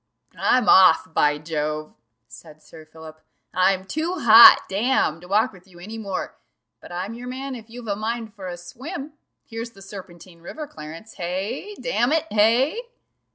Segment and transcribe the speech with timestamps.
[0.35, 1.93] "I'm off, by Jove!"
[2.27, 3.21] said Sir Philip.
[3.53, 6.39] "I'm too hot, damme, to walk with you any more
[6.79, 9.13] but I'm your man if you've a mind for a swim
[9.45, 11.75] here's the Serpentine river, Clarence hey?
[11.79, 12.25] damn it!
[12.31, 12.81] hey?"